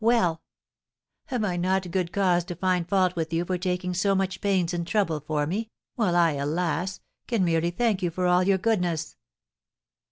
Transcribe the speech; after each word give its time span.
Well" 0.03 0.41
"Have 1.27 1.43
I 1.43 1.57
not 1.57 1.91
good 1.91 2.11
cause 2.11 2.43
to 2.45 2.55
find 2.55 2.89
fault 2.89 3.15
with 3.15 3.31
you 3.31 3.45
for 3.45 3.59
taking 3.59 3.93
so 3.93 4.15
much 4.15 4.41
pains 4.41 4.73
and 4.73 4.87
trouble 4.87 5.19
for 5.19 5.45
me, 5.45 5.69
while 5.93 6.15
I, 6.15 6.31
alas! 6.31 7.01
can 7.27 7.43
merely 7.45 7.69
thank 7.69 8.01
you 8.01 8.09
for 8.09 8.25
all 8.25 8.41
your 8.41 8.57
goodness?" 8.57 9.15